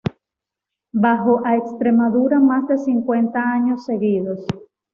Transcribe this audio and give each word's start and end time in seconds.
Bajó 0.93 1.45
a 1.45 1.57
Extremadura 1.57 2.39
más 2.39 2.67
de 2.67 2.79
cincuenta 2.79 3.39
años 3.53 3.85
seguidos. 3.85 4.39